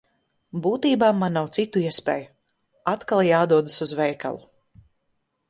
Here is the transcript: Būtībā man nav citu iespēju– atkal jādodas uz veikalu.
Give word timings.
Būtībā 0.61 1.09
man 1.17 1.37
nav 1.37 1.49
citu 1.57 1.83
iespēju– 1.89 2.25
atkal 2.95 3.23
jādodas 3.29 3.79
uz 3.89 3.95
veikalu. 4.01 4.43